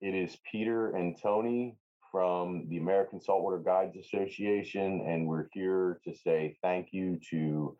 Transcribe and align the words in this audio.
It 0.00 0.14
is 0.14 0.36
Peter 0.50 0.96
and 0.96 1.16
Tony 1.22 1.76
from 2.10 2.66
the 2.68 2.78
American 2.78 3.20
Saltwater 3.20 3.60
Guides 3.60 3.96
Association, 3.96 5.04
and 5.06 5.28
we're 5.28 5.46
here 5.52 6.00
to 6.04 6.12
say 6.12 6.56
thank 6.60 6.88
you 6.90 7.20
to 7.30 7.76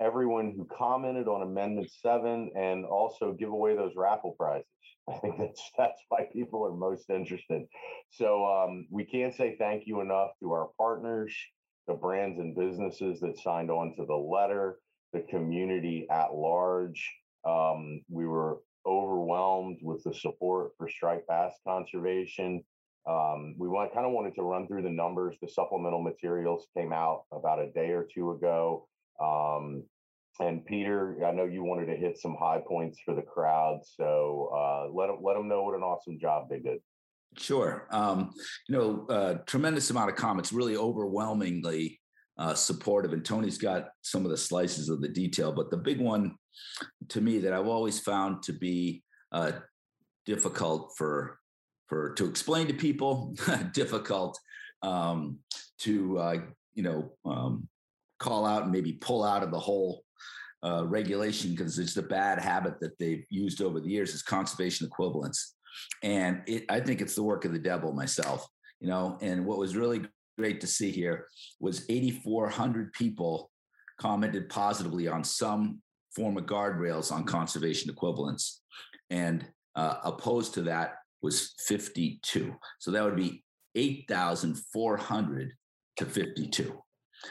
everyone 0.00 0.54
who 0.56 0.68
commented 0.76 1.26
on 1.26 1.42
Amendment 1.42 1.90
7 1.90 2.52
and 2.54 2.84
also 2.84 3.32
give 3.32 3.48
away 3.48 3.74
those 3.74 3.92
raffle 3.96 4.36
prizes. 4.38 4.66
I 5.08 5.18
think 5.18 5.36
that's 5.36 5.70
that's 5.76 6.00
why 6.10 6.28
people 6.32 6.64
are 6.64 6.74
most 6.74 7.10
interested. 7.10 7.62
So 8.10 8.46
um, 8.46 8.86
we 8.88 9.04
can't 9.04 9.34
say 9.34 9.56
thank 9.58 9.82
you 9.86 10.00
enough 10.00 10.30
to 10.40 10.52
our 10.52 10.68
partners, 10.78 11.34
the 11.88 11.94
brands 11.94 12.38
and 12.38 12.54
businesses 12.54 13.18
that 13.20 13.36
signed 13.38 13.70
on 13.70 13.96
to 13.96 14.06
the 14.06 14.14
letter, 14.14 14.78
the 15.12 15.22
community 15.28 16.06
at 16.08 16.34
large. 16.34 17.12
Um, 17.44 18.02
we 18.08 18.26
were 18.26 18.60
overwhelmed 18.86 19.78
with 19.82 20.02
the 20.04 20.14
support 20.14 20.72
for 20.76 20.88
striped 20.88 21.28
bass 21.28 21.52
conservation. 21.66 22.62
Um, 23.08 23.54
we 23.58 23.68
want 23.68 23.92
kind 23.92 24.06
of 24.06 24.12
wanted 24.12 24.34
to 24.36 24.42
run 24.42 24.68
through 24.68 24.82
the 24.82 24.90
numbers. 24.90 25.36
The 25.42 25.48
supplemental 25.48 26.02
materials 26.02 26.68
came 26.76 26.92
out 26.92 27.24
about 27.32 27.58
a 27.58 27.70
day 27.72 27.90
or 27.90 28.06
two 28.12 28.30
ago. 28.32 28.86
Um, 29.20 29.84
and 30.40 30.64
Peter, 30.64 31.18
I 31.26 31.32
know 31.32 31.44
you 31.44 31.62
wanted 31.62 31.86
to 31.86 31.96
hit 31.96 32.18
some 32.18 32.36
high 32.38 32.60
points 32.66 33.00
for 33.04 33.14
the 33.14 33.22
crowd, 33.22 33.80
so 33.84 34.50
uh, 34.54 34.92
let 34.92 35.08
them 35.08 35.18
let 35.22 35.34
them 35.34 35.48
know 35.48 35.62
what 35.62 35.74
an 35.74 35.82
awesome 35.82 36.18
job 36.18 36.48
they 36.48 36.58
did. 36.58 36.78
Sure. 37.36 37.86
Um, 37.90 38.32
you 38.68 38.76
know, 38.76 39.06
uh, 39.08 39.34
tremendous 39.46 39.90
amount 39.90 40.10
of 40.10 40.16
comments, 40.16 40.52
really 40.52 40.76
overwhelmingly 40.76 42.00
uh, 42.38 42.54
supportive. 42.54 43.12
And 43.12 43.24
Tony's 43.24 43.58
got 43.58 43.88
some 44.02 44.24
of 44.24 44.30
the 44.30 44.36
slices 44.36 44.88
of 44.88 45.00
the 45.00 45.08
detail, 45.08 45.52
but 45.52 45.70
the 45.70 45.76
big 45.76 46.00
one 46.00 46.34
to 47.08 47.20
me 47.20 47.38
that 47.38 47.52
I've 47.52 47.66
always 47.66 48.00
found 48.00 48.42
to 48.44 48.52
be 48.52 49.02
uh, 49.32 49.52
difficult 50.26 50.92
for 50.96 51.38
for 51.88 52.14
to 52.14 52.26
explain 52.26 52.68
to 52.68 52.74
people, 52.74 53.34
difficult 53.72 54.38
um, 54.82 55.38
to 55.78 56.18
uh, 56.18 56.36
you 56.74 56.82
know 56.82 57.12
um, 57.24 57.68
call 58.18 58.46
out 58.46 58.62
and 58.62 58.72
maybe 58.72 58.92
pull 58.92 59.24
out 59.24 59.42
of 59.42 59.50
the 59.50 59.58
whole 59.58 60.02
uh, 60.64 60.86
regulation 60.86 61.50
because 61.50 61.78
it's 61.78 61.94
the 61.94 62.02
bad 62.02 62.38
habit 62.38 62.80
that 62.80 62.98
they've 62.98 63.24
used 63.30 63.60
over 63.60 63.80
the 63.80 63.90
years 63.90 64.14
is 64.14 64.22
conservation 64.22 64.86
equivalence, 64.86 65.56
and 66.02 66.42
it, 66.46 66.64
I 66.68 66.80
think 66.80 67.00
it's 67.00 67.14
the 67.14 67.22
work 67.22 67.44
of 67.44 67.52
the 67.52 67.58
devil 67.58 67.92
myself. 67.92 68.46
You 68.80 68.88
know, 68.88 69.18
and 69.20 69.46
what 69.46 69.58
was 69.58 69.76
really 69.76 70.02
great 70.36 70.60
to 70.60 70.66
see 70.66 70.90
here 70.90 71.26
was 71.60 71.84
8,400 71.88 72.92
people 72.94 73.50
commented 74.00 74.48
positively 74.48 75.06
on 75.06 75.22
some 75.22 75.80
form 76.14 76.36
of 76.36 76.46
guardrails 76.46 77.12
on 77.12 77.24
conservation 77.24 77.90
equivalents. 77.90 78.62
and 79.10 79.46
uh, 79.74 79.96
opposed 80.04 80.52
to 80.54 80.62
that 80.62 80.96
was 81.22 81.54
52. 81.66 82.54
So 82.78 82.90
that 82.90 83.02
would 83.02 83.16
be 83.16 83.42
8,400 83.74 85.52
to 85.96 86.04
52. 86.04 86.82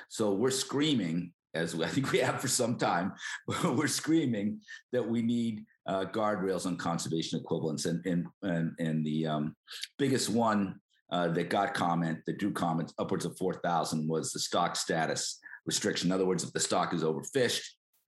So 0.09 0.33
we're 0.33 0.51
screaming, 0.51 1.33
as 1.53 1.79
I 1.79 1.87
think 1.87 2.11
we 2.11 2.19
have 2.19 2.41
for 2.41 2.47
some 2.47 2.77
time, 2.77 3.13
we're 3.63 3.87
screaming 3.87 4.61
that 4.91 5.07
we 5.07 5.21
need 5.21 5.65
uh, 5.87 6.05
guardrails 6.05 6.65
on 6.65 6.77
conservation 6.77 7.39
equivalents. 7.39 7.85
And, 7.85 8.03
and, 8.05 8.25
and, 8.41 8.71
and 8.79 9.05
the 9.05 9.27
um, 9.27 9.55
biggest 9.97 10.29
one 10.29 10.79
uh, 11.11 11.27
that 11.29 11.49
got 11.49 11.73
comment, 11.73 12.19
that 12.25 12.39
drew 12.39 12.53
comments 12.53 12.93
upwards 12.97 13.25
of 13.25 13.37
4,000 13.37 14.07
was 14.07 14.31
the 14.31 14.39
stock 14.39 14.75
status 14.75 15.39
restriction. 15.65 16.07
In 16.07 16.13
other 16.13 16.25
words, 16.25 16.43
if 16.43 16.53
the 16.53 16.59
stock 16.59 16.93
is 16.93 17.03
overfished, 17.03 17.61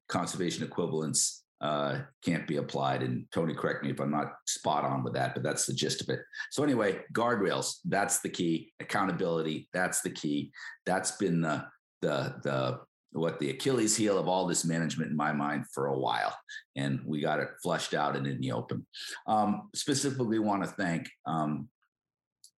conservation 0.10 0.64
equivalence 0.64 1.44
uh, 1.62 2.02
can't 2.24 2.46
be 2.46 2.58
applied. 2.58 3.04
And 3.04 3.26
Tony, 3.32 3.54
correct 3.54 3.84
me 3.84 3.92
if 3.92 4.02
I'm 4.02 4.12
not 4.12 4.34
spot 4.46 4.84
on 4.84 5.04
with 5.04 5.14
that, 5.14 5.34
but 5.34 5.44
that's 5.44 5.66
the 5.66 5.74
gist 5.74 6.02
of 6.02 6.10
it. 6.10 6.20
So 6.52 6.62
anyway, 6.62 7.00
guardrails, 7.14 7.78
that's 7.86 8.20
the 8.20 8.30
key. 8.30 8.74
Accountability, 8.82 9.70
that's 9.74 10.02
the 10.02 10.10
key. 10.10 10.52
That's 10.86 11.12
been 11.12 11.42
the 11.42 11.66
the 12.02 12.36
the 12.44 12.80
what 13.14 13.40
the 13.40 13.52
Achilles 13.52 13.96
heel 13.96 14.18
of 14.18 14.28
all 14.28 14.46
this 14.46 14.66
management 14.66 15.12
in 15.12 15.16
my 15.16 15.32
mind 15.32 15.66
for 15.72 15.86
a 15.86 15.98
while. 15.98 16.36
And 16.76 17.00
we 17.06 17.22
got 17.22 17.40
it 17.40 17.50
flushed 17.62 17.94
out 17.94 18.18
and 18.18 18.28
in 18.28 18.42
the 18.42 18.52
open. 18.52 18.86
Um, 19.28 19.70
specifically 19.74 20.40
want 20.40 20.64
to 20.64 20.70
thank 20.70 21.10
um, 21.26 21.70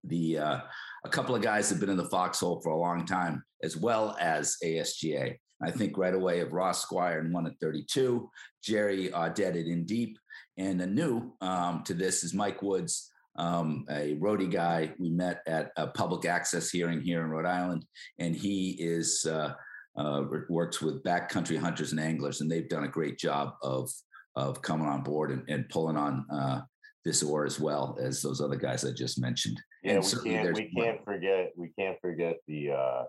the 0.05 0.39
uh, 0.39 0.61
a 1.05 1.09
couple 1.09 1.35
of 1.35 1.43
guys 1.43 1.69
have 1.71 1.81
been 1.81 1.91
in 1.91 1.97
the 1.97 2.09
foxhole 2.09 2.61
for 2.63 2.71
a 2.71 2.79
long 2.79 3.05
time, 3.05 3.45
as 3.63 3.77
well 3.77 4.17
as 4.19 4.57
ASGA. 4.65 5.37
I 5.65 5.71
think 5.71 5.97
right 5.97 6.15
away 6.15 6.41
of 6.41 6.53
Ross 6.53 6.83
Squire 6.83 7.21
and 7.21 7.33
one 7.33 7.47
at 7.47 7.59
32, 7.61 8.31
Jerry 8.63 9.09
Audette 9.09 9.67
In 9.67 9.85
Deep, 9.85 10.19
and 10.59 10.81
a 10.81 10.87
new 10.87 11.33
um, 11.41 11.83
to 11.85 11.95
this 11.95 12.23
is 12.23 12.35
Mike 12.35 12.63
Woods, 12.63 13.11
um, 13.37 13.85
a 13.91 14.17
roadie 14.17 14.51
guy 14.51 14.93
we 14.99 15.11
met 15.11 15.41
at 15.47 15.73
a 15.77 15.87
public 15.89 16.27
access 16.27 16.71
hearing 16.71 17.01
here 17.01 17.23
in 17.23 17.31
Rhode 17.31 17.47
Island, 17.47 17.85
and 18.19 18.37
he 18.37 18.77
is 18.79 19.27
uh, 19.29 19.55
uh, 19.97 20.23
works 20.49 20.81
with 20.81 21.03
backcountry 21.03 21.59
hunters 21.59 21.93
and 21.93 22.01
anglers, 22.01 22.41
and 22.41 22.51
they've 22.51 22.69
done 22.69 22.85
a 22.85 22.89
great 22.89 23.19
job 23.19 23.55
of 23.63 23.91
of 24.37 24.61
coming 24.63 24.87
on 24.87 25.03
board 25.03 25.31
and, 25.31 25.49
and 25.49 25.69
pulling 25.69 25.97
on 25.97 26.27
uh, 26.33 26.61
this 27.05 27.23
oar 27.23 27.45
as 27.45 27.61
well 27.61 27.97
as 28.01 28.21
those 28.21 28.41
other 28.41 28.57
guys 28.57 28.85
I 28.85 28.91
just 28.93 29.21
mentioned. 29.21 29.61
Yeah, 29.83 29.95
and 29.95 30.05
we 30.05 30.31
can't 30.31 30.55
we 30.55 30.71
can't 30.77 31.05
forget 31.05 31.53
we 31.57 31.73
can't 31.79 31.97
forget 32.01 32.37
the 32.47 32.73
uh, 32.73 33.03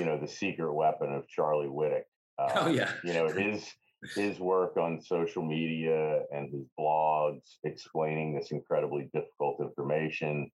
you 0.00 0.06
know 0.06 0.18
the 0.18 0.26
secret 0.26 0.72
weapon 0.72 1.12
of 1.12 1.28
Charlie 1.28 1.68
Witek. 1.68 2.04
Oh, 2.38 2.44
uh, 2.44 2.62
oh 2.62 2.68
yeah, 2.68 2.90
you 3.04 3.12
know 3.12 3.28
his 3.42 3.70
his 4.14 4.40
work 4.40 4.78
on 4.78 4.98
social 5.02 5.44
media 5.44 6.22
and 6.32 6.50
his 6.50 6.64
blogs 6.78 7.42
explaining 7.64 8.34
this 8.34 8.50
incredibly 8.50 9.10
difficult 9.12 9.60
information. 9.60 10.50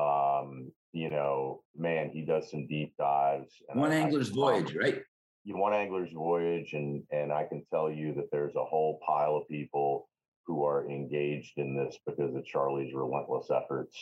Um, 0.00 0.72
you 0.94 1.10
know, 1.10 1.62
man, 1.76 2.08
he 2.10 2.22
does 2.22 2.50
some 2.50 2.66
deep 2.66 2.94
dives. 2.98 3.52
one 3.74 3.92
I, 3.92 3.96
angler's 3.96 4.30
I, 4.30 4.34
voyage, 4.34 4.70
um, 4.70 4.78
right? 4.78 5.02
You 5.44 5.58
one 5.58 5.74
angler's 5.74 6.10
voyage, 6.12 6.72
and 6.72 7.02
and 7.10 7.30
I 7.30 7.44
can 7.44 7.66
tell 7.70 7.90
you 7.90 8.14
that 8.14 8.30
there's 8.32 8.56
a 8.56 8.64
whole 8.64 8.98
pile 9.06 9.36
of 9.36 9.46
people 9.48 10.08
who 10.46 10.64
are 10.64 10.88
engaged 10.88 11.58
in 11.58 11.76
this 11.76 11.98
because 12.06 12.34
of 12.34 12.46
Charlie's 12.46 12.94
relentless 12.94 13.48
efforts 13.50 13.94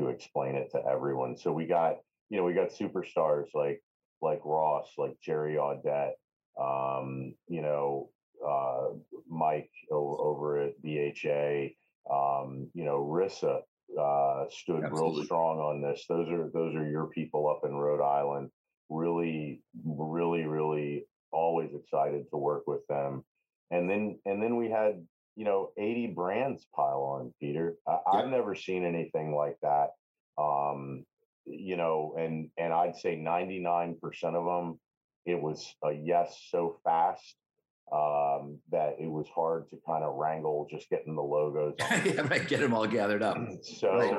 to 0.00 0.08
explain 0.08 0.56
it 0.56 0.70
to 0.72 0.82
everyone. 0.90 1.36
So 1.36 1.52
we 1.52 1.66
got, 1.66 1.96
you 2.30 2.38
know, 2.38 2.44
we 2.44 2.54
got 2.54 2.70
superstars 2.70 3.48
like 3.54 3.82
like 4.22 4.40
Ross, 4.44 4.88
like 4.98 5.16
Jerry 5.22 5.54
Audette, 5.54 6.12
um, 6.60 7.34
you 7.48 7.62
know, 7.62 8.10
uh, 8.46 8.88
Mike 9.28 9.70
over 9.90 10.58
at 10.60 10.80
BHA, 10.82 11.70
um, 12.10 12.68
you 12.74 12.84
know, 12.84 13.06
RISAA 13.10 13.60
uh, 13.98 14.44
stood 14.50 14.84
Absolutely. 14.84 15.18
real 15.18 15.24
strong 15.24 15.58
on 15.58 15.82
this. 15.82 16.04
Those 16.08 16.28
are 16.30 16.50
those 16.52 16.74
are 16.74 16.88
your 16.88 17.06
people 17.06 17.48
up 17.48 17.68
in 17.68 17.74
Rhode 17.74 18.02
Island. 18.02 18.50
Really, 18.88 19.62
really, 19.84 20.44
really 20.44 21.06
always 21.32 21.70
excited 21.74 22.24
to 22.30 22.36
work 22.36 22.64
with 22.66 22.86
them. 22.88 23.24
And 23.70 23.88
then 23.88 24.18
and 24.24 24.42
then 24.42 24.56
we 24.56 24.70
had 24.70 25.06
you 25.36 25.44
know 25.44 25.70
80 25.78 26.08
brands 26.08 26.66
pile 26.74 27.02
on 27.18 27.32
peter 27.40 27.76
I, 27.86 28.20
have 28.20 28.28
never 28.28 28.54
seen 28.54 28.84
anything 28.84 29.34
like 29.34 29.56
that 29.62 29.90
um, 30.36 31.04
you 31.50 31.76
know 31.76 32.14
and 32.18 32.48
and 32.58 32.72
i'd 32.72 32.96
say 32.96 33.16
99% 33.16 33.96
of 34.34 34.44
them 34.44 34.78
it 35.26 35.40
was 35.40 35.74
a 35.84 35.92
yes 35.92 36.46
so 36.50 36.78
fast 36.84 37.36
um, 37.92 38.58
that 38.70 38.94
it 39.00 39.10
was 39.10 39.26
hard 39.34 39.68
to 39.70 39.76
kind 39.84 40.04
of 40.04 40.14
wrangle 40.14 40.68
just 40.70 40.88
getting 40.90 41.16
the 41.16 41.22
logos 41.22 41.74
yeah 42.04 42.20
right 42.28 42.46
get 42.46 42.60
them 42.60 42.72
all 42.72 42.86
gathered 42.86 43.22
up 43.22 43.36
so 43.62 43.96
right. 43.96 44.18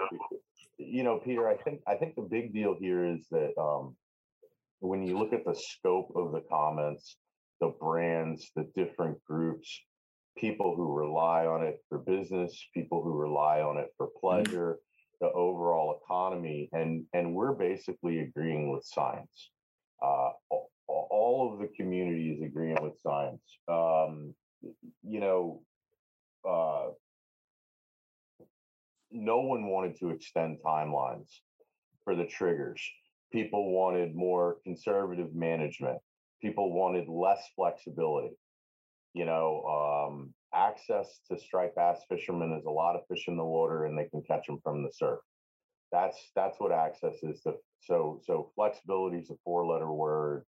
you 0.78 1.04
know 1.04 1.20
peter 1.20 1.48
i 1.48 1.56
think 1.56 1.82
i 1.88 1.96
think 1.96 2.16
the 2.16 2.22
big 2.22 2.54
deal 2.54 2.76
here 2.80 3.06
is 3.06 3.28
that 3.32 3.54
um, 3.60 3.96
when 4.80 5.04
you 5.04 5.18
look 5.18 5.32
at 5.32 5.46
the 5.46 5.56
scope 5.56 6.12
of 6.16 6.34
the 6.34 6.42
comments 6.50 7.16
the 7.62 7.74
brands 7.80 8.52
the 8.56 8.68
different 8.76 9.24
groups 9.24 9.82
people 10.38 10.76
who 10.76 10.94
rely 10.94 11.46
on 11.46 11.64
it 11.64 11.80
for 11.90 12.00
business, 12.00 12.68
people 12.74 13.04
who 13.04 13.14
rely 13.14 13.62
on 13.62 13.78
it 13.78 13.90
for 13.98 14.08
mm-hmm. 14.08 14.20
pleasure, 14.20 14.74
mm-hmm. 14.74 14.91
The 15.22 15.32
overall 15.32 16.00
economy, 16.04 16.68
and 16.74 17.06
and 17.14 17.34
we're 17.34 17.54
basically 17.54 18.20
agreeing 18.20 18.72
with 18.72 18.84
science. 18.84 19.52
Uh, 20.02 20.32
all 20.88 21.54
of 21.54 21.60
the 21.60 21.68
community 21.68 22.32
is 22.32 22.42
agreeing 22.42 22.78
with 22.82 23.00
science. 23.02 23.42
Um, 23.68 24.34
you 25.04 25.20
know, 25.20 25.62
uh, 26.48 26.88
no 29.12 29.42
one 29.42 29.68
wanted 29.68 29.98
to 30.00 30.10
extend 30.10 30.58
timelines 30.66 31.30
for 32.04 32.16
the 32.16 32.26
triggers. 32.26 32.82
People 33.32 33.72
wanted 33.72 34.16
more 34.16 34.58
conservative 34.64 35.34
management. 35.36 36.00
People 36.42 36.74
wanted 36.74 37.08
less 37.08 37.48
flexibility. 37.56 38.36
You 39.14 39.26
know, 39.26 40.08
um, 40.10 40.34
access 40.72 41.20
to 41.30 41.38
striped 41.38 41.76
bass 41.76 42.00
fishermen 42.10 42.58
is 42.58 42.66
a 42.66 42.70
lot 42.70 42.96
of 42.96 43.02
fish 43.08 43.26
in 43.28 43.38
the 43.38 43.44
water, 43.44 43.86
and 43.86 43.98
they 43.98 44.06
can 44.06 44.22
catch 44.24 44.46
them 44.48 44.60
from 44.64 44.84
the 44.84 44.92
surf. 44.92 45.20
That's 45.92 46.18
that's 46.36 46.60
what 46.60 46.72
access 46.72 47.16
is. 47.24 47.42
So 47.82 48.22
so 48.26 48.52
flexibility 48.56 49.18
is 49.18 49.30
a 49.30 49.36
four-letter 49.44 49.92
word. 49.92 50.46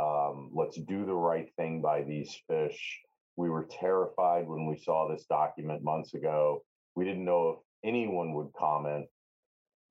Um, 0.00 0.50
let's 0.52 0.76
do 0.76 1.04
the 1.04 1.14
right 1.14 1.48
thing 1.56 1.80
by 1.80 2.02
these 2.02 2.36
fish. 2.48 3.00
We 3.36 3.50
were 3.50 3.66
terrified 3.70 4.46
when 4.46 4.66
we 4.66 4.76
saw 4.76 5.08
this 5.08 5.24
document 5.28 5.82
months 5.82 6.14
ago. 6.14 6.62
We 6.94 7.04
didn't 7.04 7.24
know 7.24 7.48
if 7.50 7.88
anyone 7.88 8.34
would 8.34 8.52
comment. 8.58 9.06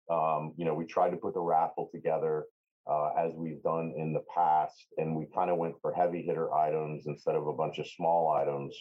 Um, 0.09 0.53
you 0.57 0.65
know, 0.65 0.73
we 0.73 0.85
tried 0.85 1.11
to 1.11 1.17
put 1.17 1.33
the 1.33 1.41
raffle 1.41 1.89
together 1.93 2.45
uh, 2.89 3.09
as 3.17 3.31
we've 3.35 3.63
done 3.63 3.93
in 3.97 4.13
the 4.13 4.23
past, 4.33 4.85
and 4.97 5.15
we 5.15 5.25
kind 5.33 5.49
of 5.49 5.57
went 5.57 5.75
for 5.81 5.93
heavy 5.93 6.21
hitter 6.21 6.53
items 6.53 7.07
instead 7.07 7.35
of 7.35 7.47
a 7.47 7.53
bunch 7.53 7.79
of 7.79 7.87
small 7.87 8.31
items. 8.31 8.77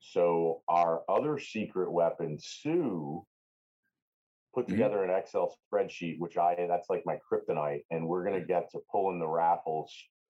So 0.00 0.62
our 0.68 1.02
other 1.08 1.38
secret 1.38 1.90
weapon, 1.90 2.38
Sue, 2.40 3.24
put 4.54 4.66
mm-hmm. 4.66 4.72
together 4.72 5.04
an 5.04 5.10
Excel 5.10 5.56
spreadsheet, 5.72 6.18
which 6.18 6.36
I 6.36 6.54
that's 6.68 6.88
like 6.88 7.04
my 7.04 7.18
kryptonite, 7.30 7.84
and 7.90 8.06
we're 8.06 8.24
gonna 8.24 8.40
get 8.40 8.70
to 8.72 8.80
pulling 8.90 9.18
the 9.18 9.28
raffles 9.28 9.92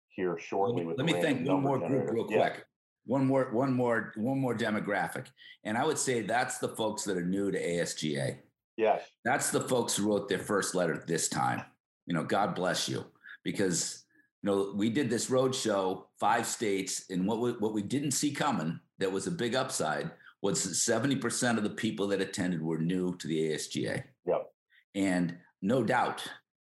here 0.09 0.37
shortly. 0.37 0.83
Let 0.83 0.97
me, 0.97 1.13
let 1.13 1.15
me 1.15 1.21
thank 1.21 1.47
one 1.47 1.61
more 1.61 1.79
generator. 1.79 2.11
group 2.11 2.29
real 2.29 2.37
yeah. 2.39 2.49
quick. 2.49 2.65
One 3.05 3.25
more, 3.25 3.49
one 3.51 3.73
more, 3.73 4.11
one 4.17 4.39
more 4.39 4.55
demographic, 4.55 5.27
and 5.63 5.77
I 5.77 5.85
would 5.85 5.97
say 5.97 6.21
that's 6.21 6.59
the 6.59 6.69
folks 6.69 7.03
that 7.05 7.17
are 7.17 7.25
new 7.25 7.49
to 7.49 7.59
ASGA. 7.59 8.37
Yes, 8.77 9.03
that's 9.25 9.51
the 9.51 9.61
folks 9.61 9.95
who 9.95 10.07
wrote 10.07 10.29
their 10.29 10.39
first 10.39 10.75
letter 10.75 11.03
this 11.07 11.27
time. 11.29 11.63
You 12.05 12.13
know, 12.13 12.23
God 12.23 12.55
bless 12.55 12.89
you, 12.89 13.05
because 13.43 14.03
you 14.43 14.49
know 14.49 14.73
we 14.75 14.89
did 14.89 15.09
this 15.09 15.29
road 15.29 15.53
show, 15.53 16.07
five 16.19 16.45
states, 16.45 17.05
and 17.09 17.27
what 17.27 17.39
we, 17.39 17.51
what 17.53 17.73
we 17.73 17.81
didn't 17.81 18.11
see 18.11 18.31
coming 18.31 18.79
that 18.99 19.11
was 19.11 19.27
a 19.27 19.31
big 19.31 19.55
upside 19.55 20.11
was 20.41 20.65
70% 20.65 21.57
of 21.57 21.63
the 21.63 21.69
people 21.69 22.07
that 22.07 22.21
attended 22.21 22.61
were 22.61 22.77
new 22.77 23.15
to 23.17 23.27
the 23.27 23.51
ASGA. 23.51 24.03
Yep. 24.25 24.51
And 24.95 25.37
no 25.61 25.83
doubt 25.83 26.25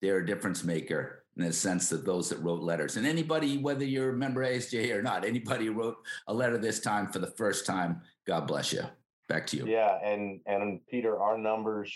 they're 0.02 0.20
a 0.20 0.26
difference 0.26 0.64
maker 0.64 1.26
in 1.36 1.44
the 1.44 1.54
sense 1.54 1.90
that 1.90 2.06
those 2.06 2.30
that 2.30 2.40
wrote 2.40 2.62
letters 2.62 2.98
and 2.98 3.06
anybody, 3.06 3.58
whether 3.58 3.84
you're 3.84 4.12
a 4.12 4.18
member 4.18 4.44
of 4.44 4.50
ASGA 4.50 4.96
or 4.96 5.02
not, 5.02 5.26
anybody 5.26 5.66
who 5.66 5.74
wrote 5.74 5.98
a 6.28 6.34
letter 6.34 6.58
this 6.58 6.80
time 6.80 7.12
for 7.12 7.20
the 7.20 7.28
first 7.38 7.66
time, 7.66 8.02
God 8.26 8.48
bless 8.48 8.72
you. 8.72 8.84
Back 9.28 9.46
to 9.48 9.58
you. 9.58 9.68
Yeah. 9.68 10.00
And, 10.04 10.40
and 10.46 10.80
Peter, 10.90 11.20
our 11.20 11.38
numbers, 11.38 11.94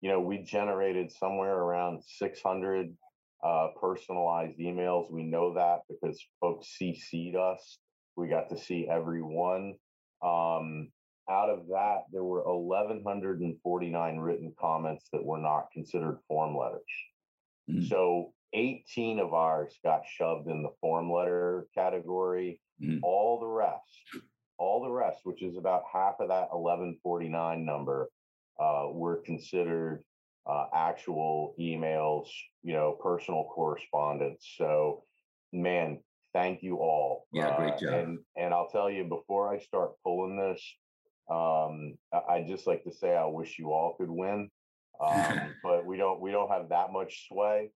you 0.00 0.08
know, 0.10 0.20
we 0.20 0.38
generated 0.38 1.12
somewhere 1.12 1.56
around 1.56 2.02
600 2.04 2.96
uh, 3.42 3.68
personalized 3.80 4.58
emails. 4.58 5.10
We 5.10 5.22
know 5.24 5.54
that 5.54 5.80
because 5.88 6.22
folks 6.40 6.76
CC'd 6.80 7.36
us. 7.36 7.78
We 8.16 8.28
got 8.28 8.50
to 8.50 8.58
see 8.58 8.88
every 8.90 9.22
one. 9.22 9.74
Um, 10.22 10.90
out 11.30 11.48
of 11.48 11.68
that, 11.68 12.04
there 12.12 12.24
were 12.24 12.42
1,149 12.42 14.16
written 14.18 14.52
comments 14.60 15.08
that 15.12 15.24
were 15.24 15.38
not 15.38 15.68
considered 15.72 16.18
form 16.28 16.56
letters. 16.56 16.82
Mm. 17.70 17.88
So 17.88 18.32
18 18.52 19.20
of 19.20 19.32
ours 19.32 19.78
got 19.84 20.02
shoved 20.06 20.48
in 20.48 20.62
the 20.62 20.72
form 20.80 21.10
letter 21.10 21.66
category. 21.74 22.60
Mm. 22.82 22.98
All 23.02 23.38
the 23.38 23.46
rest, 23.46 24.24
all 24.58 24.82
the 24.82 24.90
rest, 24.90 25.20
which 25.24 25.42
is 25.42 25.56
about 25.56 25.82
half 25.92 26.14
of 26.20 26.28
that 26.28 26.48
1149 26.52 27.64
number, 27.64 28.10
uh, 28.58 28.88
were 28.90 29.22
considered 29.24 30.02
uh, 30.46 30.66
actual 30.74 31.54
emails, 31.58 32.28
you 32.62 32.72
know, 32.72 32.96
personal 33.02 33.48
correspondence. 33.54 34.46
So, 34.56 35.04
man, 35.52 36.00
thank 36.32 36.62
you 36.62 36.76
all. 36.78 37.26
Yeah, 37.32 37.56
great 37.56 37.74
uh, 37.74 37.78
job. 37.78 37.94
and 37.94 38.18
and 38.36 38.54
I'll 38.54 38.68
tell 38.68 38.90
you 38.90 39.04
before 39.04 39.52
I 39.52 39.58
start 39.58 39.92
pulling 40.04 40.38
this, 40.38 40.62
um, 41.30 41.96
I 42.12 42.44
just 42.46 42.66
like 42.66 42.84
to 42.84 42.92
say 42.92 43.16
I 43.16 43.26
wish 43.26 43.58
you 43.58 43.72
all 43.72 43.94
could 43.98 44.10
win, 44.10 44.50
um, 45.04 45.54
but 45.62 45.86
we 45.86 45.96
don't 45.96 46.20
we 46.20 46.30
don't 46.30 46.50
have 46.50 46.68
that 46.70 46.92
much 46.92 47.28
sway. 47.28 47.70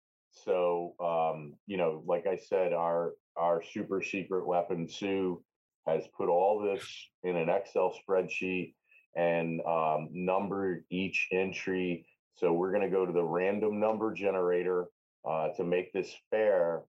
So 0.45 0.95
um, 1.01 1.55
you 1.67 1.77
know, 1.77 2.03
like 2.07 2.27
I 2.27 2.37
said, 2.37 2.73
our 2.73 3.13
our 3.37 3.63
super 3.63 4.03
secret 4.03 4.47
weapon 4.47 4.89
Sue 4.89 5.43
has 5.87 6.05
put 6.17 6.29
all 6.29 6.61
this 6.61 6.83
in 7.23 7.37
an 7.37 7.49
Excel 7.49 7.95
spreadsheet 8.09 8.75
and 9.17 9.61
um, 9.67 10.09
numbered 10.13 10.85
each 10.91 11.29
entry. 11.33 12.07
So 12.37 12.53
we're 12.53 12.73
going 12.73 12.83
to 12.83 12.95
go 12.95 13.07
to 13.07 13.13
the 13.13 13.25
random 13.25 13.81
number 13.81 14.13
generator 14.13 14.87
uh, 15.29 15.49
to 15.57 15.65
make 15.65 15.93
this 15.93 16.13
fair. 16.31 16.83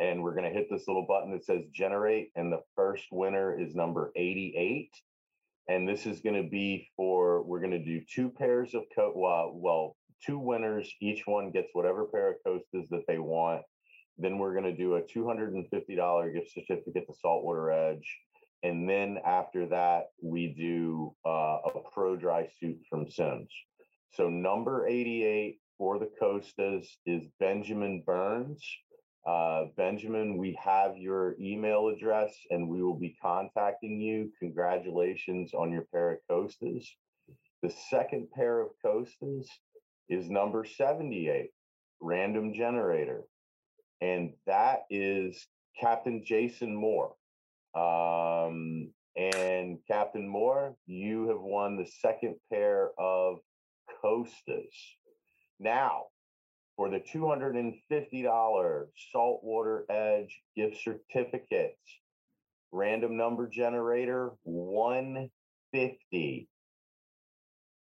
And 0.00 0.22
we're 0.22 0.34
going 0.34 0.44
to 0.44 0.56
hit 0.56 0.68
this 0.70 0.86
little 0.86 1.06
button 1.06 1.32
that 1.32 1.44
says 1.44 1.62
generate. 1.72 2.30
And 2.36 2.52
the 2.52 2.62
first 2.76 3.06
winner 3.10 3.58
is 3.58 3.74
number 3.74 4.12
88 4.14 4.90
and 5.70 5.88
this 5.88 6.04
is 6.04 6.20
going 6.20 6.42
to 6.42 6.48
be 6.48 6.88
for 6.96 7.42
we're 7.42 7.60
going 7.60 7.70
to 7.70 7.84
do 7.84 8.00
two 8.12 8.28
pairs 8.28 8.74
of 8.74 8.82
coat 8.94 9.14
well, 9.16 9.52
well 9.54 9.96
two 10.24 10.38
winners 10.38 10.90
each 11.00 11.26
one 11.26 11.50
gets 11.50 11.68
whatever 11.72 12.06
pair 12.06 12.32
of 12.32 12.36
Costas 12.44 12.88
that 12.90 13.04
they 13.06 13.18
want 13.18 13.62
then 14.18 14.38
we're 14.38 14.52
going 14.52 14.64
to 14.64 14.76
do 14.76 14.96
a 14.96 15.02
$250 15.02 16.34
gift 16.34 16.52
certificate 16.52 17.06
to 17.06 17.14
saltwater 17.20 17.70
edge 17.70 18.18
and 18.62 18.88
then 18.88 19.18
after 19.24 19.66
that 19.66 20.06
we 20.22 20.48
do 20.48 21.14
uh, 21.24 21.58
a 21.64 21.90
pro 21.92 22.16
dry 22.16 22.48
suit 22.58 22.78
from 22.88 23.08
Simms 23.08 23.50
so 24.12 24.28
number 24.28 24.86
88 24.86 25.58
for 25.78 25.98
the 25.98 26.10
costas 26.18 26.98
is 27.06 27.24
benjamin 27.38 28.02
burns 28.06 28.64
uh, 29.26 29.66
Benjamin, 29.76 30.38
we 30.38 30.58
have 30.62 30.96
your 30.96 31.36
email 31.38 31.88
address 31.88 32.32
and 32.50 32.68
we 32.68 32.82
will 32.82 32.98
be 32.98 33.16
contacting 33.20 34.00
you. 34.00 34.32
Congratulations 34.38 35.52
on 35.52 35.70
your 35.70 35.84
pair 35.92 36.12
of 36.12 36.18
Costas. 36.28 36.88
The 37.62 37.70
second 37.90 38.28
pair 38.34 38.60
of 38.60 38.70
Costas 38.82 39.46
is 40.08 40.30
number 40.30 40.64
78, 40.64 41.50
Random 42.00 42.54
Generator. 42.54 43.24
And 44.00 44.32
that 44.46 44.84
is 44.88 45.46
Captain 45.78 46.24
Jason 46.24 46.74
Moore. 46.74 47.14
Um, 47.74 48.90
and 49.16 49.78
Captain 49.86 50.26
Moore, 50.26 50.74
you 50.86 51.28
have 51.28 51.40
won 51.40 51.76
the 51.76 51.90
second 52.00 52.36
pair 52.50 52.90
of 52.98 53.38
Costas. 54.00 54.96
Now, 55.58 56.04
for 56.76 56.88
the 56.88 57.00
$250 57.00 58.86
Saltwater 59.12 59.84
Edge 59.90 60.40
gift 60.56 60.82
certificates. 60.82 61.76
Random 62.72 63.16
number 63.16 63.48
generator 63.48 64.30
150. 64.44 66.48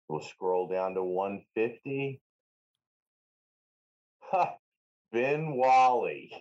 We'll 0.08 0.22
scroll 0.22 0.70
down 0.70 0.94
to 0.94 1.04
150. 1.04 2.22
ben 5.12 5.58
Whalley, 5.58 6.32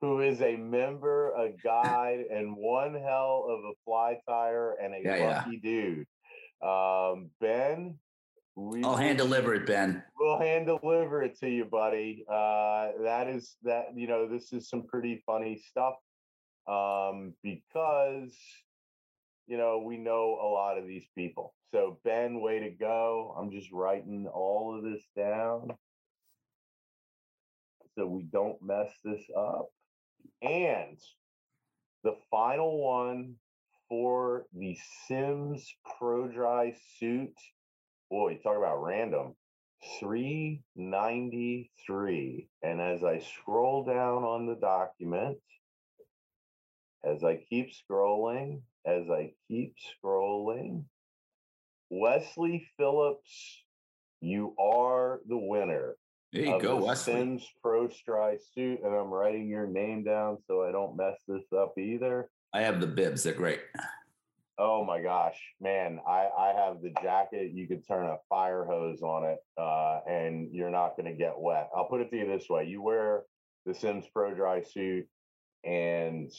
who 0.00 0.20
is 0.20 0.40
a 0.40 0.56
member, 0.56 1.32
a 1.34 1.50
guide, 1.62 2.24
and 2.30 2.56
one 2.56 2.94
hell 2.94 3.46
of 3.48 3.64
a 3.64 3.72
fly 3.84 4.18
tire 4.28 4.74
and 4.82 4.94
a 4.94 5.00
yeah, 5.02 5.26
lucky 5.26 5.60
yeah. 5.62 5.70
dude. 5.70 6.06
Um, 6.62 7.30
ben, 7.40 7.98
we 8.56 8.84
I'll 8.84 8.96
hand 8.96 9.18
deliver 9.18 9.54
it, 9.54 9.66
Ben. 9.66 10.02
We'll 10.18 10.38
hand 10.38 10.66
deliver 10.66 11.22
it 11.22 11.38
to 11.40 11.48
you, 11.48 11.64
buddy. 11.64 12.24
Uh, 12.28 12.88
that 13.02 13.28
is 13.28 13.56
that. 13.64 13.86
You 13.94 14.06
know, 14.06 14.28
this 14.28 14.52
is 14.52 14.68
some 14.68 14.86
pretty 14.86 15.22
funny 15.26 15.62
stuff 15.68 15.94
um, 16.68 17.34
because 17.42 18.36
you 19.46 19.58
know 19.58 19.82
we 19.84 19.96
know 19.96 20.38
a 20.40 20.46
lot 20.46 20.78
of 20.78 20.86
these 20.86 21.06
people. 21.16 21.54
So 21.72 21.98
Ben, 22.04 22.40
way 22.40 22.60
to 22.60 22.70
go! 22.70 23.34
I'm 23.38 23.50
just 23.50 23.72
writing 23.72 24.28
all 24.32 24.76
of 24.76 24.84
this 24.84 25.02
down 25.16 25.72
so 27.96 28.06
we 28.06 28.24
don't 28.24 28.60
mess 28.62 28.90
this 29.04 29.22
up. 29.36 29.68
And 30.42 30.98
the 32.02 32.16
final 32.30 32.82
one 32.82 33.34
for 33.88 34.46
the 34.52 34.76
Simms 35.06 35.74
Pro 35.98 36.28
Dry 36.28 36.74
suit 36.98 37.34
boy, 38.14 38.38
talk 38.42 38.56
about 38.56 38.82
random. 38.82 39.34
393. 40.00 42.48
And 42.62 42.80
as 42.80 43.04
I 43.04 43.18
scroll 43.18 43.84
down 43.84 44.22
on 44.22 44.46
the 44.46 44.54
document, 44.54 45.36
as 47.04 47.22
I 47.24 47.40
keep 47.48 47.72
scrolling, 47.72 48.60
as 48.86 49.10
I 49.10 49.32
keep 49.48 49.74
scrolling, 50.02 50.84
Wesley 51.90 52.64
Phillips, 52.78 53.64
you 54.20 54.54
are 54.58 55.20
the 55.28 55.36
winner. 55.36 55.96
There 56.32 56.44
you 56.44 56.60
go, 56.60 56.78
the 56.78 56.84
Wesley. 56.84 57.14
Simms 57.14 57.44
Pro 57.62 57.88
Dry 58.06 58.38
suit, 58.54 58.78
and 58.82 58.94
I'm 58.94 59.10
writing 59.10 59.48
your 59.48 59.66
name 59.66 60.04
down 60.04 60.38
so 60.46 60.62
I 60.62 60.70
don't 60.72 60.96
mess 60.96 61.18
this 61.28 61.52
up 61.52 61.76
either. 61.78 62.30
I 62.54 62.62
have 62.62 62.80
the 62.80 62.86
bibs; 62.86 63.24
they're 63.24 63.34
great. 63.34 63.60
Oh 64.56 64.84
my 64.84 65.02
gosh, 65.02 65.36
man! 65.60 65.98
I 66.06 66.28
I 66.38 66.52
have 66.56 66.80
the 66.80 66.94
jacket. 67.02 67.50
You 67.52 67.66
could 67.66 67.86
turn 67.86 68.06
a 68.06 68.18
fire 68.28 68.64
hose 68.64 69.02
on 69.02 69.24
it, 69.24 69.38
uh, 69.58 69.98
and 70.08 70.54
you're 70.54 70.70
not 70.70 70.96
going 70.96 71.10
to 71.10 71.18
get 71.18 71.34
wet. 71.36 71.68
I'll 71.76 71.88
put 71.88 72.00
it 72.00 72.10
to 72.10 72.16
you 72.16 72.26
this 72.26 72.48
way: 72.48 72.64
you 72.64 72.80
wear 72.80 73.24
the 73.66 73.74
Simms 73.74 74.04
Pro 74.12 74.32
Dry 74.32 74.62
suit, 74.62 75.06
and 75.64 76.30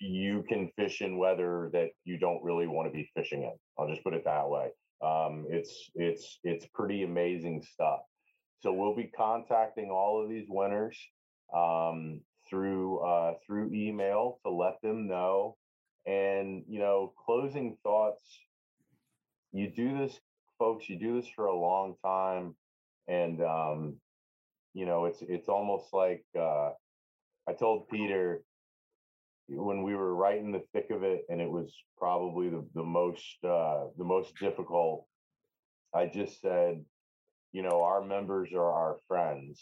you 0.00 0.42
can 0.48 0.70
fish 0.76 1.02
in 1.02 1.18
weather 1.18 1.68
that 1.74 1.90
you 2.04 2.16
don't 2.16 2.42
really 2.42 2.66
want 2.66 2.88
to 2.88 2.92
be 2.92 3.10
fishing 3.14 3.42
in. 3.42 3.52
I'll 3.78 3.88
just 3.88 4.02
put 4.02 4.14
it 4.14 4.24
that 4.24 4.48
way. 4.48 4.70
Um, 5.02 5.44
it's 5.50 5.90
it's 5.94 6.38
it's 6.42 6.66
pretty 6.74 7.02
amazing 7.02 7.62
stuff. 7.70 8.00
So 8.60 8.72
we'll 8.72 8.96
be 8.96 9.10
contacting 9.14 9.90
all 9.90 10.22
of 10.22 10.30
these 10.30 10.46
winners 10.48 10.98
um, 11.54 12.22
through 12.48 12.98
uh, 12.98 13.34
through 13.46 13.72
email 13.72 14.38
to 14.44 14.50
let 14.50 14.80
them 14.82 15.08
know 15.08 15.56
and, 16.06 16.62
you 16.68 16.78
know, 16.78 17.12
closing 17.24 17.76
thoughts, 17.82 18.22
you 19.52 19.68
do 19.68 19.98
this, 19.98 20.18
folks, 20.58 20.88
you 20.88 20.98
do 20.98 21.20
this 21.20 21.28
for 21.34 21.46
a 21.46 21.58
long 21.58 21.96
time. 22.04 22.54
And, 23.08 23.42
um, 23.42 23.96
you 24.72 24.86
know, 24.86 25.06
it's, 25.06 25.20
it's 25.22 25.48
almost 25.48 25.92
like, 25.92 26.24
uh, 26.38 26.70
I 27.48 27.52
told 27.58 27.88
Peter 27.88 28.42
when 29.48 29.82
we 29.82 29.94
were 29.94 30.14
right 30.14 30.38
in 30.38 30.52
the 30.52 30.62
thick 30.72 30.90
of 30.90 31.02
it, 31.02 31.22
and 31.28 31.40
it 31.40 31.50
was 31.50 31.72
probably 31.98 32.50
the, 32.50 32.64
the 32.74 32.82
most, 32.84 33.36
uh, 33.44 33.86
the 33.98 34.04
most 34.04 34.32
difficult. 34.40 35.06
I 35.94 36.06
just 36.06 36.40
said, 36.40 36.84
you 37.52 37.62
know, 37.62 37.82
our 37.82 38.04
members 38.04 38.50
are 38.52 38.72
our 38.72 38.98
friends 39.08 39.60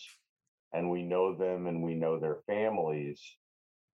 and 0.74 0.90
we 0.90 1.02
know 1.02 1.34
them 1.34 1.66
and 1.66 1.82
we 1.82 1.94
know 1.94 2.18
their 2.18 2.38
families. 2.46 3.22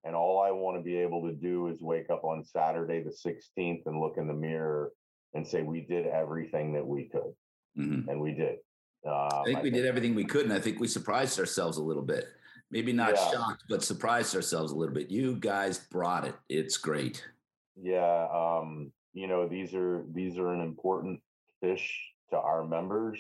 And 0.06 0.16
all 0.16 0.42
I 0.42 0.52
want 0.52 0.78
to 0.78 0.84
be 0.84 0.98
able 0.98 1.28
to 1.28 1.34
do 1.34 1.68
is 1.68 1.82
wake 1.82 2.10
up 2.10 2.24
on 2.24 2.44
Saturday, 2.46 3.04
the 3.04 3.10
16th, 3.12 3.82
and 3.86 4.00
look 4.00 4.16
in 4.18 4.28
the 4.28 4.34
mirror 4.34 4.94
and 5.34 5.46
say, 5.46 5.62
we 5.62 5.82
did 5.82 6.08
everything 6.08 6.74
that 6.74 6.88
we 6.88 7.10
could. 7.10 7.34
Mm-hmm. 7.78 8.10
And 8.10 8.22
we 8.22 8.32
did. 8.32 8.56
Um, 9.06 9.30
I 9.32 9.44
think 9.46 9.58
I 9.58 9.62
we 9.62 9.72
think, 9.72 9.76
did 9.76 9.86
everything 9.86 10.16
we 10.16 10.24
could. 10.24 10.46
And 10.46 10.54
I 10.54 10.60
think 10.60 10.80
we 10.80 10.88
surprised 10.88 11.38
ourselves 11.38 11.78
a 11.78 11.84
little 11.84 12.02
bit. 12.04 12.26
Maybe 12.72 12.94
not 12.94 13.16
yeah. 13.16 13.32
shocked, 13.32 13.64
but 13.68 13.84
surprised 13.84 14.36
ourselves 14.36 14.72
a 14.72 14.76
little 14.76 14.94
bit. 14.94 15.12
You 15.12 15.36
guys 15.36 15.80
brought 15.80 16.26
it. 16.26 16.36
It's 16.48 16.78
great. 16.78 17.26
Yeah. 17.76 18.28
Um, 18.34 18.92
you 19.14 19.28
know, 19.28 19.48
these 19.48 19.74
are 19.74 20.06
these 20.12 20.38
are 20.38 20.54
an 20.54 20.62
important 20.62 21.20
fish 21.62 22.00
to 22.30 22.38
our 22.38 22.66
members. 22.66 23.20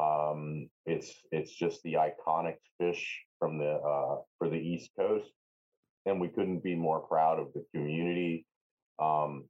Um, 0.00 0.68
it's 0.86 1.12
it's 1.30 1.54
just 1.54 1.82
the 1.82 1.94
iconic 1.94 2.56
fish 2.78 3.20
from 3.38 3.58
the 3.58 3.74
uh, 3.74 4.16
for 4.38 4.48
the 4.48 4.56
East 4.56 4.90
Coast 4.98 5.30
and 6.06 6.20
we 6.20 6.28
couldn't 6.28 6.62
be 6.62 6.74
more 6.74 7.00
proud 7.00 7.38
of 7.38 7.52
the 7.54 7.64
community. 7.74 8.46
Um, 9.00 9.44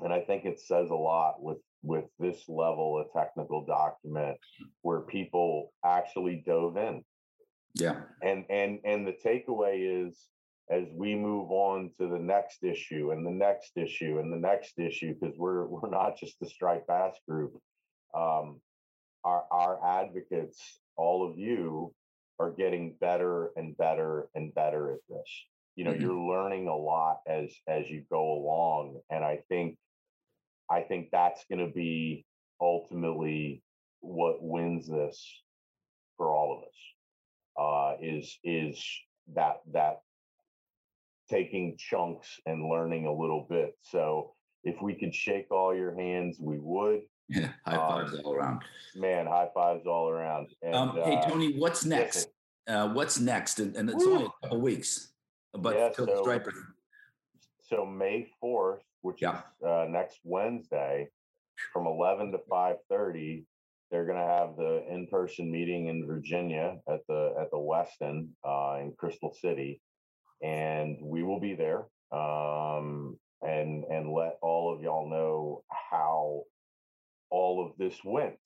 and 0.00 0.12
I 0.12 0.20
think 0.20 0.44
it 0.44 0.60
says 0.60 0.90
a 0.90 0.94
lot 0.94 1.42
with 1.42 1.58
with 1.82 2.04
this 2.18 2.42
level 2.48 2.98
of 2.98 3.06
technical 3.16 3.64
document 3.64 4.38
where 4.82 5.00
people 5.02 5.72
actually 5.84 6.42
dove 6.46 6.76
in. 6.76 7.02
Yeah. 7.74 8.00
And 8.22 8.44
and 8.50 8.80
and 8.84 9.06
the 9.06 9.16
takeaway 9.24 10.06
is 10.06 10.18
as 10.70 10.84
we 10.92 11.14
move 11.14 11.50
on 11.50 11.92
to 12.00 12.08
the 12.08 12.18
next 12.18 12.64
issue 12.64 13.12
and 13.12 13.24
the 13.24 13.30
next 13.30 13.72
issue 13.76 14.18
and 14.18 14.32
the 14.32 14.48
next 14.48 14.78
issue, 14.78 15.14
because 15.14 15.36
we're 15.38 15.66
we're 15.66 15.90
not 15.90 16.18
just 16.18 16.38
the 16.40 16.48
striped 16.48 16.88
bass 16.88 17.14
group. 17.28 17.52
Um, 18.14 18.60
our 19.26 19.44
our 19.50 20.02
advocates, 20.02 20.80
all 20.96 21.28
of 21.28 21.38
you, 21.38 21.92
are 22.38 22.52
getting 22.52 22.94
better 23.00 23.50
and 23.56 23.76
better 23.76 24.28
and 24.34 24.54
better 24.54 24.92
at 24.92 25.00
this. 25.08 25.28
You 25.74 25.84
know 25.84 25.92
mm-hmm. 25.92 26.02
you're 26.02 26.14
learning 26.14 26.68
a 26.68 26.76
lot 26.76 27.18
as 27.28 27.50
as 27.68 27.90
you 27.90 28.04
go 28.10 28.22
along 28.32 29.00
and 29.10 29.22
i 29.22 29.40
think 29.50 29.76
i 30.70 30.80
think 30.80 31.08
that's 31.12 31.44
going 31.50 31.66
to 31.66 31.70
be 31.70 32.24
ultimately 32.62 33.62
what 34.00 34.42
wins 34.42 34.88
this 34.88 35.42
for 36.16 36.34
all 36.34 36.56
of 36.56 36.62
us 36.64 36.78
uh 37.62 38.02
is 38.02 38.38
is 38.42 38.82
that 39.34 39.56
that 39.72 39.96
taking 41.28 41.76
chunks 41.78 42.40
and 42.46 42.68
learning 42.68 43.06
a 43.06 43.12
little 43.12 43.46
bit. 43.48 43.74
So 43.82 44.34
if 44.64 44.80
we 44.80 44.94
could 44.94 45.14
shake 45.14 45.50
all 45.50 45.74
your 45.74 45.94
hands 45.94 46.38
we 46.40 46.58
would 46.60 47.00
yeah 47.28 47.48
high 47.66 47.76
fives 47.76 48.12
um, 48.14 48.20
all 48.24 48.34
around 48.34 48.62
man 48.94 49.26
high 49.26 49.48
fives 49.54 49.86
all 49.86 50.08
around 50.08 50.48
and, 50.62 50.74
um, 50.74 50.96
hey 51.04 51.16
uh, 51.16 51.28
tony 51.28 51.58
what's 51.58 51.84
next 51.84 52.28
uh, 52.68 52.88
what's 52.88 53.18
next 53.20 53.60
and, 53.60 53.76
and 53.76 53.90
it's 53.90 54.04
Woo. 54.04 54.14
only 54.14 54.24
a 54.26 54.30
couple 54.42 54.60
weeks 54.60 55.12
but 55.58 55.76
yeah, 55.76 55.90
so, 55.92 56.20
Striper. 56.22 56.52
So 57.60 57.84
May 57.84 58.28
fourth, 58.40 58.82
which 59.02 59.22
yeah. 59.22 59.38
is 59.38 59.66
uh, 59.66 59.86
next 59.88 60.20
Wednesday, 60.24 61.08
from 61.72 61.86
eleven 61.86 62.32
to 62.32 62.38
five 62.48 62.76
thirty, 62.88 63.44
they're 63.90 64.04
going 64.04 64.18
to 64.18 64.24
have 64.24 64.56
the 64.56 64.84
in-person 64.90 65.50
meeting 65.50 65.88
in 65.88 66.06
Virginia 66.06 66.78
at 66.88 67.00
the 67.08 67.34
at 67.40 67.50
the 67.50 67.56
Westin 67.56 68.28
uh, 68.44 68.78
in 68.80 68.92
Crystal 68.96 69.34
City, 69.34 69.80
and 70.42 70.98
we 71.02 71.22
will 71.22 71.40
be 71.40 71.54
there 71.54 71.86
um, 72.12 73.18
and 73.42 73.84
and 73.84 74.12
let 74.12 74.38
all 74.42 74.74
of 74.74 74.82
y'all 74.82 75.08
know 75.08 75.64
how 75.70 76.42
all 77.30 77.64
of 77.64 77.76
this 77.78 77.98
went. 78.04 78.36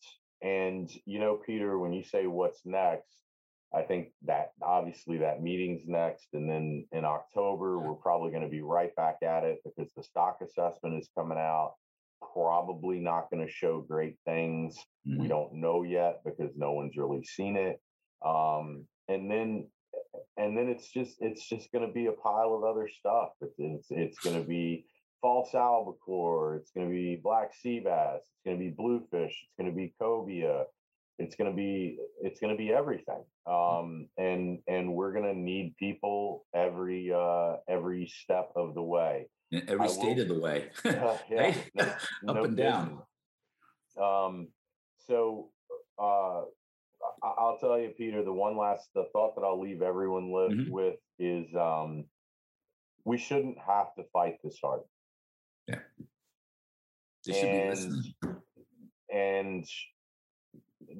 And 0.42 0.90
you 1.04 1.18
know, 1.18 1.38
Peter, 1.44 1.78
when 1.78 1.92
you 1.92 2.02
say 2.02 2.26
what's 2.26 2.60
next, 2.64 3.20
I 3.74 3.82
think 3.82 4.08
that 4.26 4.50
obviously 4.62 5.18
that 5.18 5.42
meeting's 5.42 5.82
next. 5.86 6.28
And 6.32 6.50
then 6.50 6.86
in 6.92 7.04
October, 7.04 7.78
we're 7.78 7.94
probably 7.94 8.30
going 8.30 8.42
to 8.42 8.48
be 8.48 8.62
right 8.62 8.94
back 8.96 9.18
at 9.22 9.44
it 9.44 9.58
because 9.64 9.92
the 9.94 10.02
stock 10.02 10.38
assessment 10.42 11.00
is 11.00 11.08
coming 11.16 11.38
out. 11.38 11.74
Probably 12.34 12.98
not 12.98 13.30
going 13.30 13.46
to 13.46 13.52
show 13.52 13.80
great 13.80 14.16
things. 14.24 14.76
Mm-hmm. 15.06 15.22
We 15.22 15.28
don't 15.28 15.54
know 15.54 15.82
yet 15.82 16.20
because 16.24 16.50
no 16.56 16.72
one's 16.72 16.96
really 16.96 17.22
seen 17.22 17.56
it. 17.56 17.80
Um, 18.24 18.86
and 19.08 19.30
then 19.30 19.68
and 20.36 20.56
then 20.56 20.68
it's 20.68 20.90
just 20.90 21.16
it's 21.20 21.48
just 21.48 21.70
going 21.72 21.86
to 21.86 21.92
be 21.92 22.06
a 22.06 22.12
pile 22.12 22.54
of 22.54 22.64
other 22.64 22.88
stuff. 22.88 23.30
It's 23.40 23.54
it's, 23.58 23.86
it's 23.90 24.18
going 24.18 24.40
to 24.40 24.46
be 24.46 24.86
false 25.20 25.54
albacore. 25.54 26.56
It's 26.56 26.70
going 26.72 26.88
to 26.88 26.92
be 26.92 27.16
black 27.22 27.54
sea 27.54 27.80
bass. 27.80 28.20
It's 28.20 28.40
going 28.44 28.58
to 28.58 28.64
be 28.64 28.70
bluefish. 28.70 29.32
It's 29.32 29.54
going 29.58 29.70
to 29.70 29.76
be 29.76 29.94
cobia 30.00 30.64
it's 31.20 31.36
going 31.36 31.50
to 31.50 31.56
be 31.56 31.98
it's 32.22 32.40
going 32.40 32.52
to 32.52 32.58
be 32.58 32.72
everything 32.72 33.22
mm. 33.46 33.80
um, 33.80 34.08
and 34.16 34.58
and 34.66 34.92
we're 34.92 35.12
going 35.12 35.24
to 35.24 35.38
need 35.38 35.76
people 35.78 36.46
every 36.54 37.12
uh, 37.12 37.56
every 37.68 38.06
step 38.06 38.50
of 38.56 38.74
the 38.74 38.82
way 38.82 39.28
every 39.68 39.84
I 39.84 39.86
state 39.86 40.16
will, 40.16 40.22
of 40.22 40.28
the 40.28 40.40
way 40.40 40.70
uh, 40.84 41.16
yeah, 41.30 41.54
no, 41.74 41.84
up 42.28 42.36
no 42.36 42.44
and 42.44 42.56
down 42.56 43.02
um, 44.00 44.48
so 45.06 45.50
uh, 45.98 46.42
I'll 47.22 47.58
tell 47.60 47.78
you, 47.78 47.92
Peter. 47.96 48.22
The 48.22 48.32
one 48.32 48.56
last 48.56 48.88
the 48.94 49.04
thought 49.12 49.34
that 49.34 49.42
I'll 49.42 49.60
leave 49.60 49.82
everyone 49.82 50.32
live 50.32 50.52
mm-hmm. 50.52 50.70
with 50.70 50.96
is 51.18 51.46
um, 51.54 52.04
we 53.04 53.18
shouldn't 53.18 53.58
have 53.58 53.94
to 53.96 54.04
fight 54.12 54.36
this 54.42 54.58
hard. 54.62 54.80
Yeah, 55.70 55.78
they 57.26 57.32
should 57.32 57.44
and, 57.44 57.62
be 57.62 57.70
listening. 57.70 58.14
And 59.12 59.64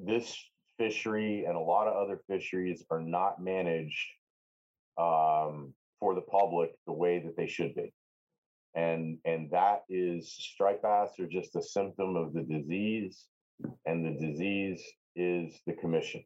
this 0.05 0.35
fishery 0.77 1.45
and 1.45 1.55
a 1.55 1.59
lot 1.59 1.87
of 1.87 1.95
other 1.95 2.21
fisheries 2.27 2.83
are 2.89 3.01
not 3.01 3.41
managed 3.41 4.07
um, 4.97 5.73
for 5.99 6.15
the 6.15 6.21
public 6.21 6.71
the 6.87 6.93
way 6.93 7.19
that 7.19 7.37
they 7.37 7.47
should 7.47 7.75
be. 7.75 7.93
And, 8.73 9.17
and 9.25 9.51
that 9.51 9.81
is 9.89 10.33
striped 10.33 10.83
bass 10.83 11.19
are 11.19 11.27
just 11.27 11.55
a 11.55 11.61
symptom 11.61 12.15
of 12.15 12.33
the 12.33 12.43
disease, 12.43 13.25
and 13.85 14.05
the 14.05 14.25
disease 14.25 14.81
is 15.15 15.59
the 15.67 15.73
commission. 15.73 16.23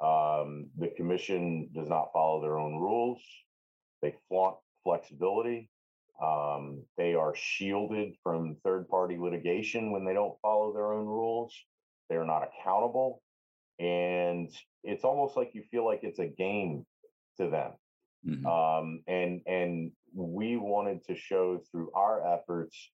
Um, 0.00 0.66
the 0.78 0.92
commission 0.96 1.68
does 1.74 1.88
not 1.88 2.10
follow 2.12 2.40
their 2.40 2.58
own 2.58 2.76
rules. 2.76 3.20
They 4.02 4.14
flaunt 4.28 4.56
flexibility. 4.84 5.68
Um, 6.22 6.84
they 6.96 7.14
are 7.14 7.34
shielded 7.34 8.14
from 8.22 8.56
third 8.64 8.88
party 8.88 9.16
litigation 9.18 9.90
when 9.90 10.04
they 10.04 10.14
don't 10.14 10.38
follow 10.40 10.72
their 10.72 10.92
own 10.92 11.06
rules. 11.06 11.54
They're 12.08 12.24
not 12.24 12.48
accountable. 12.48 13.22
And 13.80 14.50
it's 14.84 15.04
almost 15.04 15.36
like 15.36 15.50
you 15.54 15.64
feel 15.70 15.84
like 15.84 16.00
it's 16.02 16.20
a 16.20 16.26
game 16.26 16.86
to 17.38 17.50
them. 17.50 17.72
Mm-hmm. 18.26 18.46
Um, 18.46 19.02
and 19.06 19.40
and 19.46 19.90
we 20.14 20.56
wanted 20.56 21.04
to 21.06 21.16
show 21.16 21.60
through 21.70 21.90
our 21.94 22.34
efforts 22.34 22.90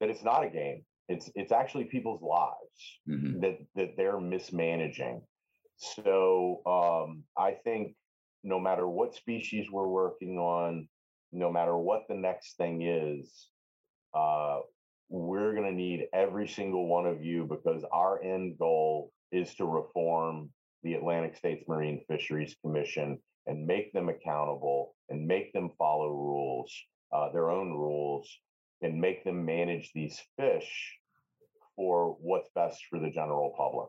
that 0.00 0.10
it's 0.10 0.24
not 0.24 0.44
a 0.44 0.50
game. 0.50 0.84
It's 1.08 1.30
it's 1.34 1.52
actually 1.52 1.84
people's 1.84 2.22
lives 2.22 3.00
mm-hmm. 3.08 3.40
that 3.40 3.58
that 3.76 3.96
they're 3.96 4.20
mismanaging. 4.20 5.22
So 5.76 6.60
um, 6.66 7.22
I 7.38 7.52
think 7.64 7.94
no 8.42 8.58
matter 8.58 8.88
what 8.88 9.14
species 9.14 9.70
we're 9.70 9.88
working 9.88 10.38
on, 10.38 10.88
no 11.32 11.50
matter 11.50 11.76
what 11.76 12.02
the 12.08 12.14
next 12.14 12.56
thing 12.56 12.82
is, 12.82 13.48
uh, 14.14 14.60
we're 15.08 15.52
going 15.54 15.64
to 15.64 15.72
need 15.72 16.06
every 16.12 16.46
single 16.46 16.86
one 16.86 17.06
of 17.06 17.22
you 17.22 17.44
because 17.44 17.84
our 17.92 18.22
end 18.22 18.58
goal 18.58 19.12
is 19.32 19.54
to 19.56 19.64
reform 19.64 20.50
the 20.82 20.94
Atlantic 20.94 21.36
States 21.36 21.64
Marine 21.68 22.00
Fisheries 22.08 22.56
Commission 22.62 23.18
and 23.46 23.66
make 23.66 23.92
them 23.92 24.08
accountable 24.08 24.94
and 25.08 25.26
make 25.26 25.52
them 25.52 25.70
follow 25.78 26.08
rules, 26.10 26.72
uh, 27.12 27.30
their 27.32 27.50
own 27.50 27.72
rules. 27.72 28.28
and 28.82 28.98
make 28.98 29.24
them 29.24 29.44
manage 29.44 29.92
these 29.92 30.18
fish 30.38 30.98
for 31.76 32.16
what's 32.20 32.48
best 32.54 32.80
for 32.88 32.98
the 32.98 33.10
general 33.10 33.52
public, 33.56 33.88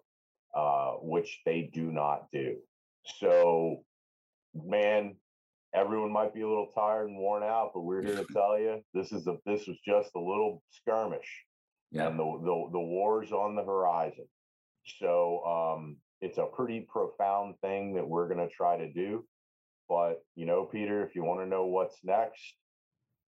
uh, 0.54 0.92
which 1.02 1.42
they 1.46 1.70
do 1.74 1.92
not 1.92 2.28
do. 2.32 2.58
So, 3.06 3.84
man, 4.54 5.16
everyone 5.74 6.12
might 6.12 6.34
be 6.34 6.42
a 6.42 6.48
little 6.48 6.72
tired 6.76 7.08
and 7.10 7.18
worn 7.18 7.44
out, 7.44 7.72
but 7.74 7.82
we're 7.82 8.02
here 8.02 8.16
to 8.18 8.26
tell 8.34 8.60
you 8.60 8.82
this 8.94 9.12
is 9.12 9.28
a 9.28 9.38
this 9.46 9.68
was 9.68 9.78
just 9.86 10.10
a 10.16 10.20
little 10.20 10.62
skirmish, 10.72 11.46
Yeah. 11.92 12.08
and 12.08 12.20
the 12.20 12.24
the, 12.24 12.70
the 12.74 12.80
war's 12.80 13.32
on 13.32 13.56
the 13.56 13.64
horizon. 13.64 14.26
So 15.00 15.44
um, 15.46 15.98
it's 16.22 16.38
a 16.38 16.46
pretty 16.46 16.88
profound 16.90 17.56
thing 17.62 17.94
that 17.96 18.08
we're 18.08 18.28
going 18.28 18.46
to 18.48 18.54
try 18.54 18.78
to 18.78 18.92
do. 18.92 19.26
But 19.88 20.24
you 20.36 20.46
know, 20.46 20.66
Peter, 20.66 21.06
if 21.06 21.16
you 21.16 21.24
want 21.24 21.42
to 21.42 21.46
know 21.48 21.66
what's 21.66 21.98
next, 22.04 22.56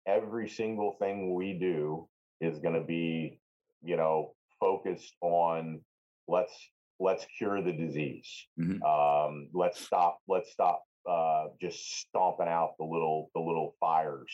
every 0.06 0.48
single 0.48 0.96
thing 1.00 1.34
we 1.34 1.58
do 1.58 2.08
is 2.40 2.58
going 2.58 2.74
to 2.74 2.84
be, 2.84 3.40
you 3.82 3.96
know, 3.96 4.34
focused 4.60 5.14
on 5.20 5.80
let's 6.28 6.52
let's 7.00 7.26
cure 7.38 7.62
the 7.62 7.72
disease. 7.72 8.46
Mhm. 8.58 8.80
Um, 8.82 9.48
let's 9.52 9.80
stop. 9.80 10.18
Let's 10.28 10.52
stop 10.52 10.82
uh, 11.08 11.46
just 11.60 12.00
stomping 12.00 12.48
out 12.48 12.74
the 12.78 12.84
little 12.84 13.30
the 13.34 13.40
little 13.40 13.74
fires, 13.80 14.32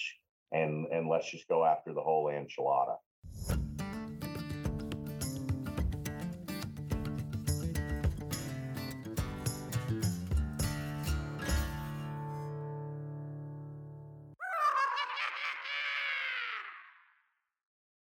and 0.53 0.87
and 0.87 1.09
let's 1.09 1.31
just 1.31 1.49
go 1.49 1.65
after 1.65 1.93
the 1.93 2.01
whole 2.01 2.27
enchilada. 2.27 2.97